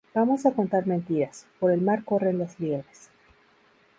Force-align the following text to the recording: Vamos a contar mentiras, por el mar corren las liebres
Vamos 0.15 0.47
a 0.47 0.51
contar 0.55 0.87
mentiras, 0.87 1.45
por 1.59 1.69
el 1.69 1.79
mar 1.79 2.03
corren 2.03 2.39
las 2.39 2.59
liebres 2.59 3.11